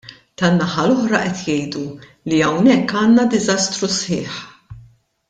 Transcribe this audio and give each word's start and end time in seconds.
Tan-naħa 0.41 0.85
l-oħra 0.85 1.19
qed 1.25 1.35
jgħidu 1.41 1.83
li 2.31 2.39
hawnhekk 2.47 2.97
għandna 3.03 3.27
diżastru 3.37 3.91
sħiħ. 4.01 4.41